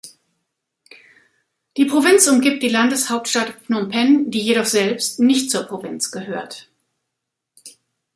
Die 1.77 1.85
Provinz 1.85 2.27
umgibt 2.27 2.63
die 2.63 2.69
Landeshauptstadt 2.69 3.49
Phnom 3.67 3.89
Penh, 3.89 4.31
die 4.31 4.41
jedoch 4.41 4.65
selbst 4.65 5.19
nicht 5.19 5.51
zur 5.51 5.65
Provinz 5.65 6.09
gehört. 6.09 6.71